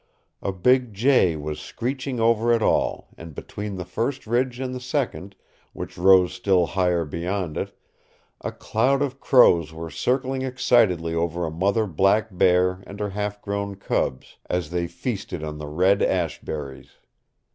A 0.41 0.51
big 0.51 0.95
jay 0.95 1.35
was 1.35 1.59
screeching 1.59 2.19
over 2.19 2.51
it 2.51 2.63
all, 2.63 3.09
and 3.19 3.35
between 3.35 3.75
the 3.75 3.85
first 3.85 4.25
ridge 4.25 4.59
and 4.59 4.73
the 4.73 4.79
second 4.79 5.35
which 5.73 5.95
rose 5.95 6.33
still 6.33 6.65
higher 6.65 7.05
beyond 7.05 7.55
it 7.55 7.77
a 8.43 8.51
cloud 8.51 9.03
of 9.03 9.19
crows 9.21 9.71
were 9.71 9.91
circling 9.91 10.41
excitedly 10.41 11.13
over 11.13 11.45
a 11.45 11.51
mother 11.51 11.85
black 11.85 12.29
bear 12.35 12.81
and 12.87 12.99
her 12.99 13.09
half 13.11 13.43
grown 13.43 13.75
cubs 13.75 14.37
as 14.49 14.71
they 14.71 14.87
feasted 14.87 15.43
on 15.43 15.59
the 15.59 15.67
red 15.67 16.01
ash 16.01 16.41
berries. 16.41 16.93